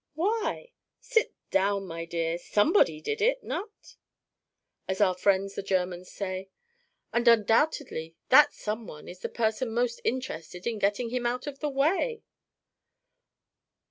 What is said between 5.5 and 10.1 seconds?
the Germans say. And undoubtedly that some one is the person most